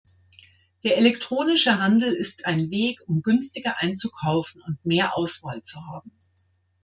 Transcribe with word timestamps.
Der 0.83 0.97
elektronische 0.97 1.77
Handel 1.77 2.11
ist 2.11 2.47
ein 2.47 2.71
Weg, 2.71 3.01
um 3.07 3.21
günstiger 3.21 3.77
einzukaufen 3.77 4.63
und 4.65 4.83
mehr 4.83 5.15
Auswahl 5.15 5.61
zu 5.61 5.79
haben. 5.85 6.11